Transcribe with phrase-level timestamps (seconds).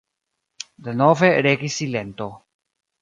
[0.87, 2.31] Denove regis silento.